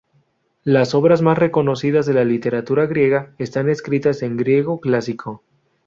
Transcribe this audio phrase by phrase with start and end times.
[0.63, 5.43] Las obras más reconocidas de la literatura griega están escritas en griego clásico.